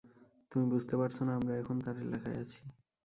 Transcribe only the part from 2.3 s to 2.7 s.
আছি।